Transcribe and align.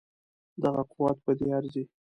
دغه 0.63 0.81
قوت 0.91 1.17
په 1.25 1.31
دې 1.37 1.47
ارزي. 1.57 1.83